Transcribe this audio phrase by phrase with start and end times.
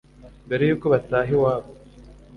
[0.45, 1.69] mbere y’uko bataha iwabo